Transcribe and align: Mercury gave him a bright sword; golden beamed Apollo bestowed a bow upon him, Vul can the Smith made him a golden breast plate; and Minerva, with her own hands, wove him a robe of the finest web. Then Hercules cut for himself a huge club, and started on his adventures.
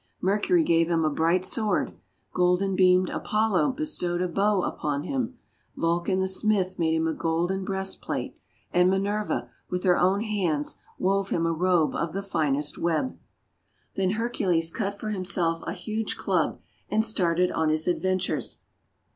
Mercury 0.19 0.63
gave 0.63 0.89
him 0.89 1.05
a 1.05 1.11
bright 1.11 1.45
sword; 1.45 1.95
golden 2.33 2.75
beamed 2.75 3.09
Apollo 3.11 3.73
bestowed 3.73 4.19
a 4.19 4.27
bow 4.27 4.63
upon 4.63 5.03
him, 5.03 5.37
Vul 5.77 5.99
can 5.99 6.17
the 6.19 6.27
Smith 6.27 6.79
made 6.79 6.95
him 6.95 7.07
a 7.07 7.13
golden 7.13 7.63
breast 7.63 8.01
plate; 8.01 8.35
and 8.71 8.89
Minerva, 8.89 9.51
with 9.69 9.83
her 9.83 9.99
own 9.99 10.21
hands, 10.21 10.79
wove 10.97 11.29
him 11.29 11.45
a 11.45 11.51
robe 11.53 11.93
of 11.93 12.13
the 12.13 12.23
finest 12.23 12.79
web. 12.79 13.15
Then 13.95 14.13
Hercules 14.13 14.71
cut 14.71 14.99
for 14.99 15.11
himself 15.11 15.61
a 15.67 15.73
huge 15.73 16.17
club, 16.17 16.59
and 16.89 17.05
started 17.05 17.51
on 17.51 17.69
his 17.69 17.87
adventures. 17.87 18.61